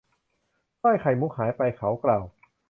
[0.81, 2.23] สร้อยไข่มุกหายไป เขากล่าว